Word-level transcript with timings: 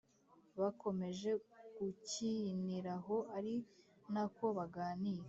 bakomeje 0.59 1.29
gukiniraho 1.77 3.15
ari 3.37 3.55
nako 4.13 4.45
baganira 4.57 5.19